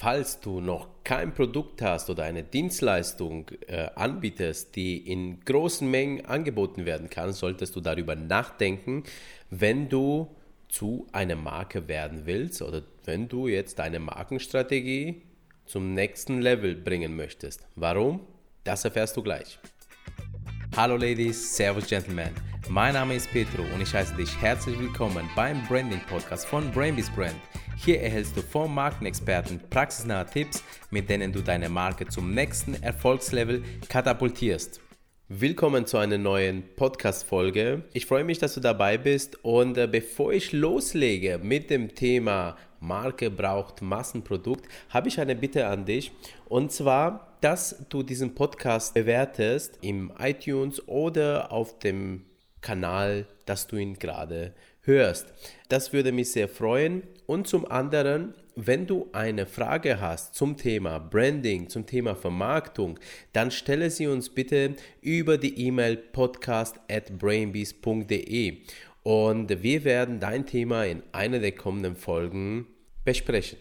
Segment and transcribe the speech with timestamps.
[0.00, 6.24] falls du noch kein Produkt hast oder eine Dienstleistung äh, anbietest, die in großen Mengen
[6.24, 9.04] angeboten werden kann, solltest du darüber nachdenken,
[9.50, 10.34] wenn du
[10.70, 15.20] zu einer Marke werden willst oder wenn du jetzt deine Markenstrategie
[15.66, 17.66] zum nächsten Level bringen möchtest.
[17.76, 18.20] Warum?
[18.64, 19.58] Das erfährst du gleich.
[20.76, 22.30] Hallo Ladies, Servus Gentlemen.
[22.70, 27.10] Mein Name ist Petro und ich heiße dich herzlich willkommen beim Branding Podcast von Brainbees
[27.10, 27.36] Brand.
[27.82, 33.62] Hier erhältst du vom Markenexperten praxisnahe Tipps, mit denen du deine Marke zum nächsten Erfolgslevel
[33.88, 34.82] katapultierst.
[35.28, 37.84] Willkommen zu einer neuen Podcast-Folge.
[37.94, 42.58] Ich freue mich, dass du dabei bist und äh, bevor ich loslege mit dem Thema
[42.80, 46.12] Marke braucht Massenprodukt, habe ich eine Bitte an dich
[46.50, 52.26] und zwar, dass du diesen Podcast bewertest im iTunes oder auf dem
[52.60, 55.32] Kanal, dass du ihn gerade hörst.
[55.68, 57.02] Das würde mich sehr freuen.
[57.26, 62.98] Und zum anderen, wenn du eine Frage hast zum Thema Branding, zum Thema Vermarktung,
[63.32, 68.58] dann stelle sie uns bitte über die E-Mail podcast at brainbees.de
[69.02, 72.66] und wir werden dein Thema in einer der kommenden Folgen
[73.04, 73.58] besprechen.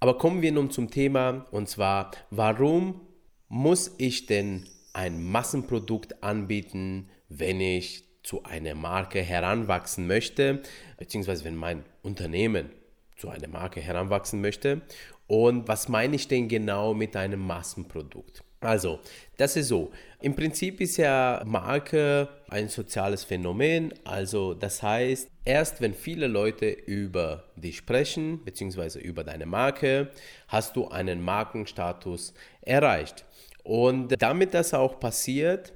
[0.00, 3.00] Aber kommen wir nun zum Thema und zwar, warum
[3.48, 10.60] muss ich denn ein Massenprodukt anbieten, wenn ich zu einer Marke heranwachsen möchte,
[10.98, 12.70] beziehungsweise wenn mein Unternehmen
[13.16, 14.80] zu einer Marke heranwachsen möchte.
[15.28, 18.42] Und was meine ich denn genau mit einem Massenprodukt?
[18.60, 18.98] Also,
[19.36, 19.92] das ist so.
[20.20, 23.94] Im Prinzip ist ja Marke ein soziales Phänomen.
[24.02, 30.10] Also, das heißt, erst wenn viele Leute über dich sprechen, beziehungsweise über deine Marke,
[30.48, 33.24] hast du einen Markenstatus erreicht.
[33.62, 35.75] Und damit das auch passiert,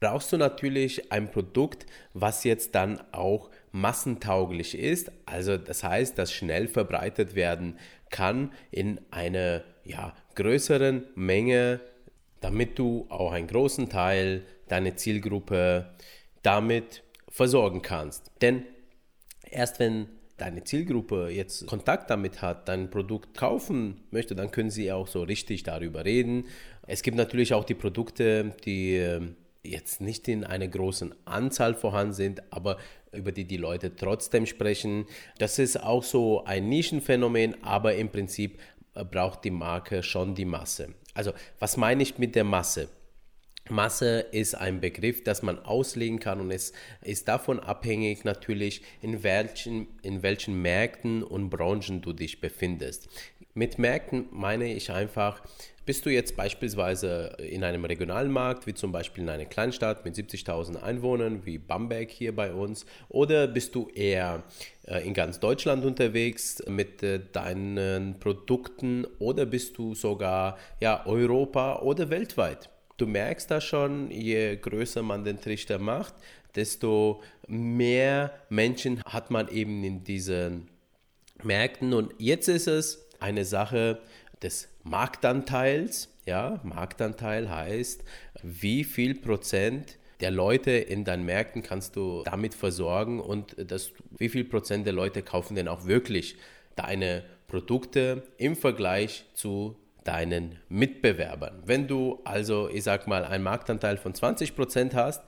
[0.00, 5.12] brauchst du natürlich ein Produkt, was jetzt dann auch massentauglich ist.
[5.26, 11.80] Also das heißt, das schnell verbreitet werden kann in einer ja, größeren Menge,
[12.40, 15.90] damit du auch einen großen Teil deiner Zielgruppe
[16.42, 18.30] damit versorgen kannst.
[18.40, 18.64] Denn
[19.50, 20.08] erst wenn
[20.38, 25.22] deine Zielgruppe jetzt Kontakt damit hat, dein Produkt kaufen möchte, dann können sie auch so
[25.22, 26.46] richtig darüber reden.
[26.86, 32.14] Es gibt natürlich auch die Produkte, die ähm, jetzt nicht in einer großen Anzahl vorhanden
[32.14, 32.78] sind, aber
[33.12, 35.06] über die die Leute trotzdem sprechen.
[35.38, 38.58] Das ist auch so ein Nischenphänomen, aber im Prinzip
[38.94, 40.94] äh, braucht die Marke schon die Masse.
[41.14, 42.88] Also was meine ich mit der Masse?
[43.68, 46.72] Masse ist ein Begriff, das man auslegen kann und es
[47.02, 53.08] ist davon abhängig natürlich, in welchen, in welchen Märkten und Branchen du dich befindest.
[53.54, 55.42] Mit Märkten meine ich einfach,
[55.90, 60.14] bist du jetzt beispielsweise in einem regionalen Markt, wie zum Beispiel in einer Kleinstadt mit
[60.14, 64.44] 70.000 Einwohnern, wie Bamberg hier bei uns, oder bist du eher
[64.86, 71.80] äh, in ganz Deutschland unterwegs mit äh, deinen Produkten, oder bist du sogar ja, Europa
[71.80, 72.70] oder weltweit?
[72.96, 76.14] Du merkst da schon, je größer man den Trichter macht,
[76.54, 80.68] desto mehr Menschen hat man eben in diesen
[81.42, 81.94] Märkten.
[81.94, 83.98] Und jetzt ist es eine Sache,
[84.42, 86.08] des Marktanteils.
[86.26, 88.04] Ja, Marktanteil heißt,
[88.42, 94.28] wie viel Prozent der Leute in deinen Märkten kannst du damit versorgen und das, wie
[94.28, 96.36] viel Prozent der Leute kaufen denn auch wirklich
[96.76, 101.62] deine Produkte im Vergleich zu deinen Mitbewerbern.
[101.66, 105.22] Wenn du also, ich sag mal, einen Marktanteil von 20 Prozent hast,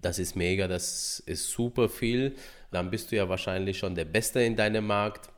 [0.00, 2.34] das ist mega, das ist super viel,
[2.70, 5.30] dann bist du ja wahrscheinlich schon der Beste in deinem Markt.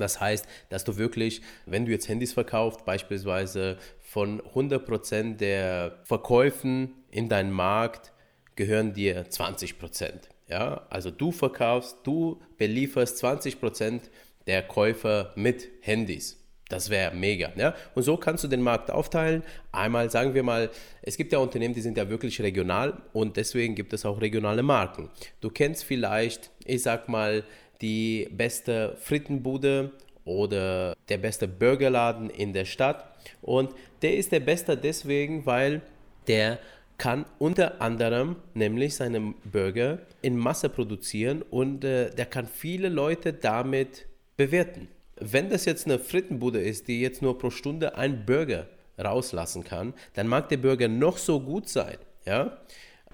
[0.00, 6.94] Das heißt, dass du wirklich, wenn du jetzt Handys verkaufst, beispielsweise von 100% der Verkäufen
[7.10, 8.12] in deinem Markt
[8.54, 10.12] gehören dir 20%.
[10.48, 10.86] Ja?
[10.90, 14.02] Also du verkaufst, du belieferst 20%
[14.46, 16.42] der Käufer mit Handys.
[16.68, 17.52] Das wäre mega.
[17.56, 17.74] Ja?
[17.94, 19.44] Und so kannst du den Markt aufteilen.
[19.70, 20.70] Einmal sagen wir mal,
[21.02, 24.62] es gibt ja Unternehmen, die sind ja wirklich regional und deswegen gibt es auch regionale
[24.64, 25.10] Marken.
[25.40, 27.44] Du kennst vielleicht, ich sag mal,
[27.80, 29.92] die beste Frittenbude
[30.24, 33.04] oder der beste Burgerladen in der Stadt.
[33.42, 33.70] Und
[34.02, 35.82] der ist der beste deswegen, weil
[36.26, 36.58] der
[36.98, 43.32] kann unter anderem nämlich seine Burger in Masse produzieren und äh, der kann viele Leute
[43.32, 44.06] damit
[44.36, 44.88] bewerten.
[45.16, 48.66] Wenn das jetzt eine Frittenbude ist, die jetzt nur pro Stunde einen Burger
[48.98, 52.58] rauslassen kann, dann mag der Burger noch so gut sein, ja,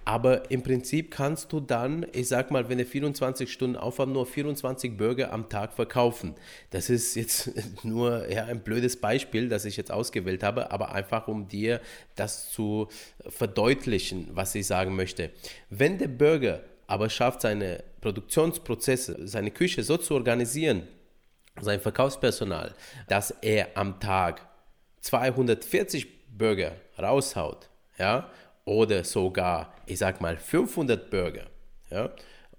[0.04, 4.26] aber im Prinzip kannst du dann, ich sag mal, wenn du 24 Stunden aufhaben, nur
[4.26, 6.34] 24 Burger am Tag verkaufen.
[6.70, 7.50] Das ist jetzt
[7.84, 11.80] nur ja, ein blödes Beispiel, das ich jetzt ausgewählt habe, aber einfach um dir
[12.16, 12.88] das zu
[13.28, 15.30] verdeutlichen, was ich sagen möchte.
[15.70, 20.88] Wenn der Burger aber schafft, seine Produktionsprozesse, seine Küche so zu organisieren,
[21.60, 22.74] sein Verkaufspersonal,
[23.08, 24.46] dass er am Tag
[25.00, 28.30] 240 Burger raushaut, ja,
[28.64, 31.46] oder sogar, ich sag mal, 500 Burger,
[31.90, 32.10] ja,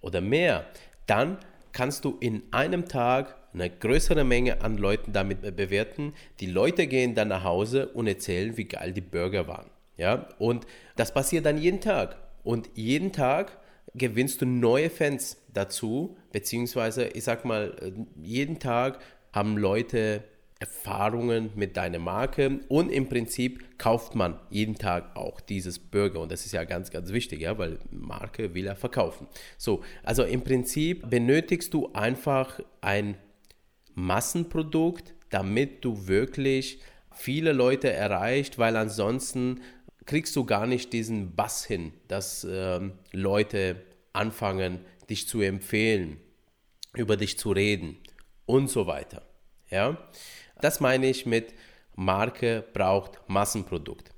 [0.01, 0.65] oder mehr,
[1.07, 1.37] dann
[1.71, 6.13] kannst du in einem Tag eine größere Menge an Leuten damit bewerten.
[6.39, 9.69] Die Leute gehen dann nach Hause und erzählen, wie geil die Burger waren.
[9.97, 10.27] Ja?
[10.39, 10.65] Und
[10.95, 12.17] das passiert dann jeden Tag.
[12.43, 13.57] Und jeden Tag
[13.93, 17.75] gewinnst du neue Fans dazu, beziehungsweise ich sag mal,
[18.21, 18.99] jeden Tag
[19.31, 20.23] haben Leute
[20.63, 26.31] Erfahrungen mit deiner Marke und im Prinzip kauft man jeden Tag auch dieses Burger und
[26.31, 29.27] das ist ja ganz, ganz wichtig, ja, weil Marke will er verkaufen.
[29.57, 33.17] So, also im Prinzip benötigst du einfach ein
[33.93, 36.79] Massenprodukt, damit du wirklich
[37.11, 39.59] viele Leute erreicht, weil ansonsten
[40.05, 43.83] kriegst du gar nicht diesen Bass hin, dass ähm, Leute
[44.13, 44.79] anfangen,
[45.09, 46.21] dich zu empfehlen,
[46.95, 47.97] über dich zu reden
[48.45, 49.23] und so weiter.
[49.73, 49.97] Ja?
[50.61, 51.53] Das meine ich mit
[51.95, 54.11] Marke braucht Massenprodukt.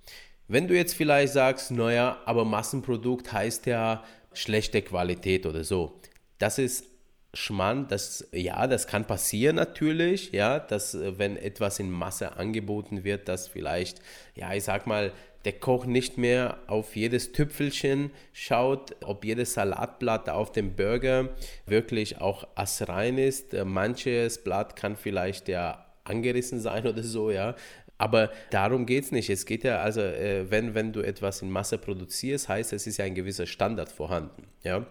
[0.48, 4.04] Wenn du jetzt vielleicht sagst, naja, aber Massenprodukt heißt ja
[4.34, 6.00] schlechte Qualität oder so.
[6.38, 6.86] Das ist
[7.34, 13.04] Schmarrn, das, ja, das kann passieren natürlich, ja, dass äh, wenn etwas in Masse angeboten
[13.04, 14.00] wird, dass vielleicht,
[14.36, 15.12] ja, ich sag mal,
[15.46, 21.30] der Koch nicht mehr auf jedes Tüpfelchen schaut, ob jedes Salatblatt auf dem Burger
[21.68, 23.54] wirklich auch assrein ist.
[23.54, 27.56] Äh, manches Blatt kann vielleicht ja angerissen sein oder so, ja.
[27.98, 29.30] Aber darum geht es nicht.
[29.30, 32.98] Es geht ja, also, äh, wenn, wenn du etwas in Masse produzierst, heißt es, ist
[32.98, 34.86] ja ein gewisser Standard vorhanden, ja.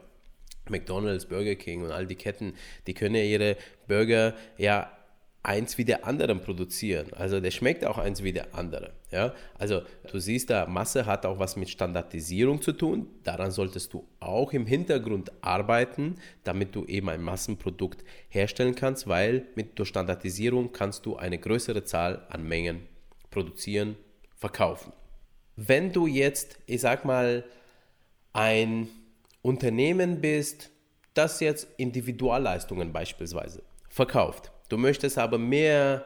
[0.71, 2.55] McDonald's, Burger King und all die Ketten,
[2.87, 3.56] die können ja ihre
[3.87, 4.91] Burger ja
[5.44, 7.12] eins wie der anderen produzieren.
[7.12, 8.94] Also der schmeckt auch eins wie der andere.
[9.11, 9.35] Ja?
[9.58, 13.08] Also du siehst da, Masse hat auch was mit Standardisierung zu tun.
[13.25, 19.46] Daran solltest du auch im Hintergrund arbeiten, damit du eben ein Massenprodukt herstellen kannst, weil
[19.55, 22.88] mit der Standardisierung kannst du eine größere Zahl an Mengen
[23.31, 23.96] produzieren,
[24.35, 24.93] verkaufen.
[25.56, 27.44] Wenn du jetzt, ich sag mal,
[28.32, 28.88] ein
[29.43, 30.70] Unternehmen bist,
[31.12, 36.05] das jetzt Individualleistungen beispielsweise verkauft, Du möchtest aber mehr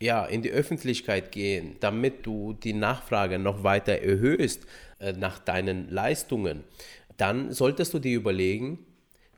[0.00, 4.62] ja, in die Öffentlichkeit gehen, damit du die Nachfrage noch weiter erhöhst
[5.00, 6.64] äh, nach deinen Leistungen,
[7.18, 8.78] dann solltest du dir überlegen,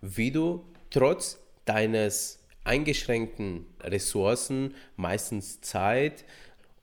[0.01, 6.25] wie du trotz deines eingeschränkten Ressourcen, meistens Zeit,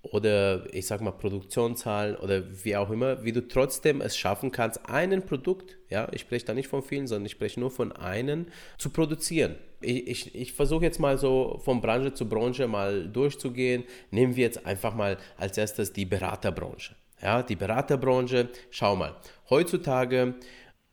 [0.02, 4.90] oder ich sag mal Produktionszahlen oder wie auch immer, wie du trotzdem es schaffen kannst,
[4.90, 8.48] einen Produkt, ja, ich spreche da nicht von vielen, sondern ich spreche nur von einem,
[8.78, 9.56] zu produzieren.
[9.84, 13.84] Ich, ich, ich versuche jetzt mal so von Branche zu Branche mal durchzugehen.
[14.12, 16.96] Nehmen wir jetzt einfach mal als erstes die Beraterbranche.
[17.22, 19.16] Ja, die Beraterbranche, schau mal,
[19.50, 20.36] heutzutage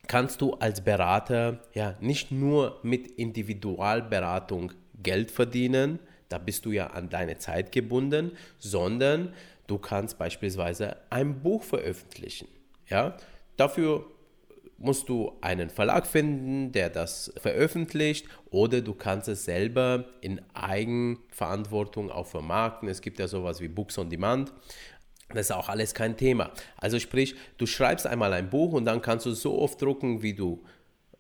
[0.07, 4.73] kannst du als Berater ja nicht nur mit Individualberatung
[5.03, 5.99] Geld verdienen,
[6.29, 9.35] da bist du ja an deine Zeit gebunden, sondern
[9.67, 12.49] du kannst beispielsweise ein Buch veröffentlichen.
[12.89, 13.17] Ja?
[13.57, 14.07] Dafür
[14.81, 22.11] musst du einen Verlag finden, der das veröffentlicht oder du kannst es selber in Eigenverantwortung
[22.11, 22.89] auch vermarkten.
[22.89, 24.53] Es gibt ja sowas wie Books on Demand.
[25.29, 26.51] Das ist auch alles kein Thema.
[26.77, 30.35] Also sprich, du schreibst einmal ein Buch und dann kannst du so oft drucken, wie
[30.35, 30.65] du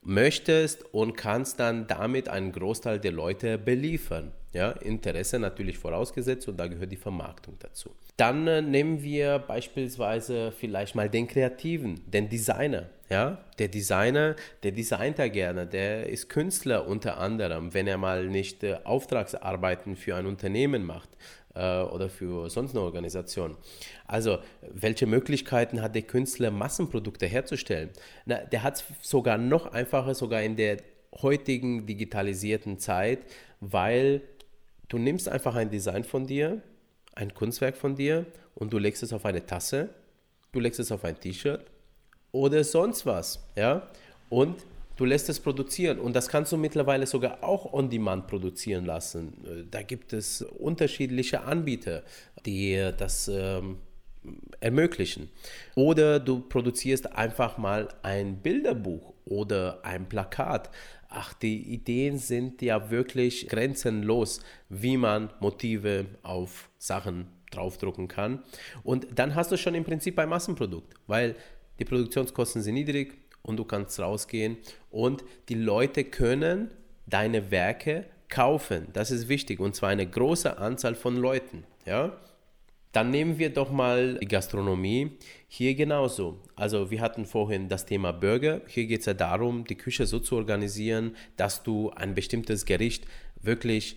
[0.02, 4.32] möchtest und kannst dann damit einen Großteil der Leute beliefern.
[4.52, 7.90] Ja, Interesse natürlich vorausgesetzt und da gehört die Vermarktung dazu.
[8.16, 12.90] Dann äh, nehmen wir beispielsweise vielleicht mal den Kreativen, den Designer.
[13.08, 18.26] Ja, der Designer, der designt ja gerne, der ist Künstler unter anderem, wenn er mal
[18.26, 21.08] nicht äh, Auftragsarbeiten für ein Unternehmen macht
[21.54, 23.56] äh, oder für sonst eine Organisation.
[24.06, 27.90] Also, welche Möglichkeiten hat der Künstler, Massenprodukte herzustellen?
[28.26, 30.78] Na, der hat es sogar noch einfacher, sogar in der
[31.20, 33.20] heutigen digitalisierten Zeit,
[33.60, 34.22] weil
[34.90, 36.60] du nimmst einfach ein Design von dir,
[37.14, 39.88] ein Kunstwerk von dir und du legst es auf eine Tasse,
[40.52, 41.64] du legst es auf ein T-Shirt
[42.32, 43.88] oder sonst was, ja,
[44.28, 44.66] und
[44.96, 49.68] du lässt es produzieren und das kannst du mittlerweile sogar auch on demand produzieren lassen.
[49.70, 52.02] Da gibt es unterschiedliche Anbieter,
[52.44, 53.78] die das ähm,
[54.60, 55.30] ermöglichen.
[55.74, 60.70] Oder du produzierst einfach mal ein Bilderbuch oder ein Plakat.
[61.12, 68.44] Ach, die Ideen sind ja wirklich grenzenlos, wie man Motive auf Sachen draufdrucken kann.
[68.84, 71.34] Und dann hast du schon im Prinzip ein Massenprodukt, weil
[71.80, 74.58] die Produktionskosten sind niedrig und du kannst rausgehen
[74.90, 76.70] und die Leute können
[77.06, 78.86] deine Werke kaufen.
[78.92, 81.64] Das ist wichtig und zwar eine große Anzahl von Leuten.
[81.86, 82.16] Ja?
[82.92, 85.12] Dann nehmen wir doch mal die Gastronomie.
[85.46, 86.40] Hier genauso.
[86.56, 88.62] Also wir hatten vorhin das Thema Burger.
[88.66, 93.06] Hier geht es ja darum, die Küche so zu organisieren, dass du ein bestimmtes Gericht
[93.40, 93.96] wirklich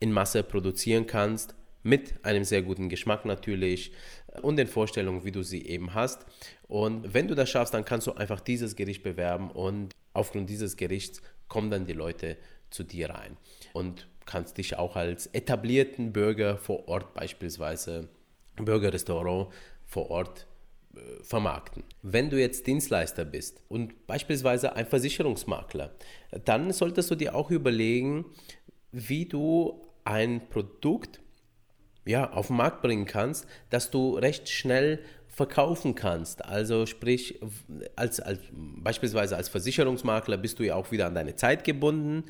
[0.00, 3.92] in Masse produzieren kannst, mit einem sehr guten Geschmack natürlich
[4.40, 6.24] und den Vorstellungen, wie du sie eben hast.
[6.68, 10.76] Und wenn du das schaffst, dann kannst du einfach dieses Gericht bewerben und aufgrund dieses
[10.76, 12.38] Gerichts kommen dann die Leute
[12.70, 13.36] zu dir rein.
[13.74, 18.08] Und kannst dich auch als etablierten Bürger vor Ort beispielsweise,
[18.56, 19.48] Bürgerrestaurant
[19.86, 20.46] vor Ort
[20.94, 21.84] äh, vermarkten.
[22.02, 25.92] Wenn du jetzt Dienstleister bist und beispielsweise ein Versicherungsmakler,
[26.44, 28.26] dann solltest du dir auch überlegen,
[28.90, 31.20] wie du ein Produkt
[32.04, 36.44] ja, auf den Markt bringen kannst, dass du recht schnell verkaufen kannst.
[36.44, 37.40] Also sprich,
[37.96, 42.24] als, als, beispielsweise als Versicherungsmakler bist du ja auch wieder an deine Zeit gebunden,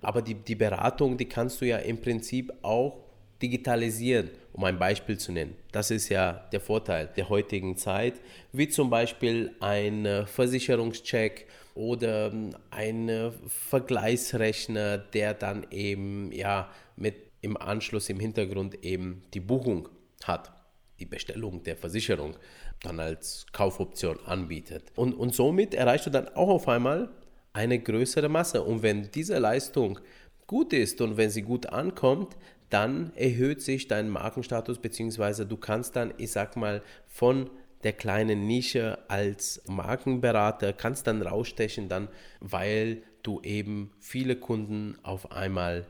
[0.00, 3.05] aber die, die Beratung, die kannst du ja im Prinzip auch
[3.42, 5.56] digitalisieren, um ein Beispiel zu nennen.
[5.72, 8.14] Das ist ja der Vorteil der heutigen Zeit,
[8.52, 12.32] wie zum Beispiel ein Versicherungscheck oder
[12.70, 19.88] ein Vergleichsrechner, der dann eben ja mit im Anschluss im Hintergrund eben die Buchung
[20.24, 20.52] hat,
[20.98, 22.36] die Bestellung der Versicherung
[22.82, 24.84] dann als Kaufoption anbietet.
[24.96, 27.10] Und, und somit erreichst du dann auch auf einmal
[27.52, 28.62] eine größere Masse.
[28.62, 29.98] Und wenn diese Leistung
[30.46, 32.36] gut ist und wenn sie gut ankommt,
[32.70, 37.50] dann erhöht sich dein Markenstatus, beziehungsweise du kannst dann, ich sag mal, von
[37.84, 42.08] der kleinen Nische als Markenberater kannst dann rausstechen, dann,
[42.40, 45.86] weil du eben viele Kunden auf einmal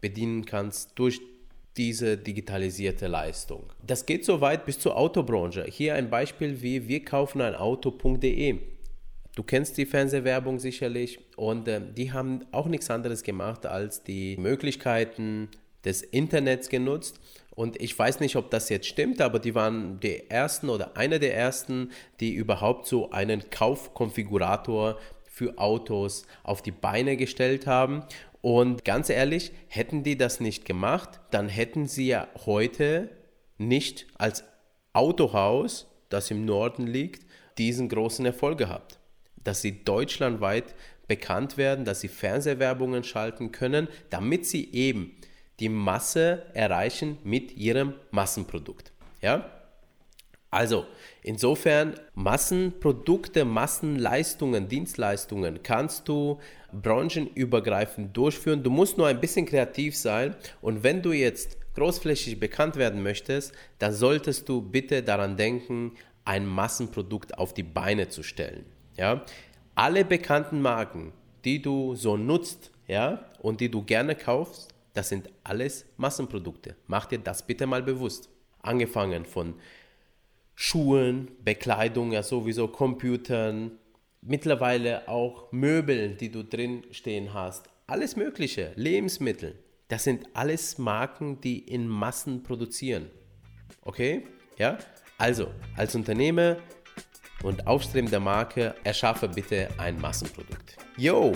[0.00, 1.20] bedienen kannst durch
[1.76, 3.64] diese digitalisierte Leistung.
[3.86, 5.64] Das geht so weit bis zur Autobranche.
[5.64, 8.58] Hier ein Beispiel wie wir kaufen ein Auto.de.
[9.36, 14.36] Du kennst die Fernsehwerbung sicherlich und äh, die haben auch nichts anderes gemacht als die
[14.36, 15.48] Möglichkeiten
[15.84, 17.20] des Internets genutzt.
[17.50, 21.18] Und ich weiß nicht, ob das jetzt stimmt, aber die waren die ersten oder einer
[21.18, 28.04] der ersten, die überhaupt so einen Kaufkonfigurator für Autos auf die Beine gestellt haben.
[28.40, 33.10] Und ganz ehrlich, hätten die das nicht gemacht, dann hätten sie ja heute
[33.58, 34.44] nicht als
[34.92, 37.26] Autohaus, das im Norden liegt,
[37.58, 38.98] diesen großen Erfolg gehabt.
[39.44, 40.74] Dass sie deutschlandweit
[41.08, 45.16] bekannt werden, dass sie Fernsehwerbungen schalten können, damit sie eben
[45.60, 48.92] die Masse erreichen mit ihrem Massenprodukt.
[49.20, 49.50] Ja?
[50.50, 50.86] Also,
[51.22, 56.40] insofern Massenprodukte, Massenleistungen, Dienstleistungen kannst du
[56.72, 58.62] branchenübergreifend durchführen.
[58.62, 63.52] Du musst nur ein bisschen kreativ sein und wenn du jetzt großflächig bekannt werden möchtest,
[63.78, 65.92] dann solltest du bitte daran denken,
[66.24, 68.66] ein Massenprodukt auf die Beine zu stellen.
[68.96, 69.24] Ja?
[69.76, 71.12] Alle bekannten Marken,
[71.44, 76.76] die du so nutzt ja, und die du gerne kaufst, das sind alles Massenprodukte.
[76.86, 78.28] Mach dir das bitte mal bewusst.
[78.62, 79.54] Angefangen von
[80.54, 83.78] Schuhen, Bekleidung, ja sowieso Computern,
[84.20, 89.58] mittlerweile auch Möbel, die du drin stehen hast, alles Mögliche, Lebensmittel.
[89.88, 93.10] Das sind alles Marken, die in Massen produzieren.
[93.82, 94.24] Okay?
[94.58, 94.78] Ja?
[95.18, 96.58] Also, als Unternehmer
[97.42, 100.76] und aufstrebender Marke erschaffe bitte ein Massenprodukt.
[100.96, 101.32] Yo,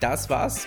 [0.00, 0.66] das war's.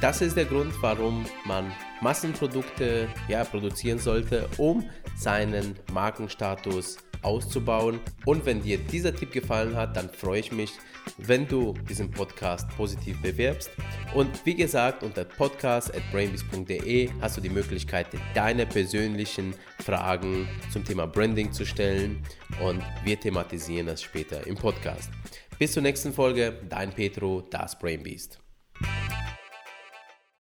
[0.00, 4.84] Das ist der Grund, warum man Massenprodukte ja, produzieren sollte, um
[5.16, 8.00] seinen Markenstatus auszubauen.
[8.26, 10.72] Und wenn dir dieser Tipp gefallen hat, dann freue ich mich,
[11.18, 13.70] wenn du diesen Podcast positiv bewirbst.
[14.14, 20.84] Und wie gesagt, unter podcast at brainbees.de hast du die Möglichkeit, deine persönlichen Fragen zum
[20.84, 22.22] Thema Branding zu stellen
[22.62, 25.10] und wir thematisieren das später im Podcast.
[25.58, 28.43] Bis zur nächsten Folge, dein Petro, das Brainbeast.